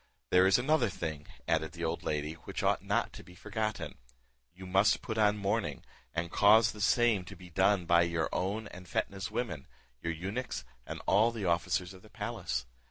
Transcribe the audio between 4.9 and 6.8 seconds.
put on mourning, and cause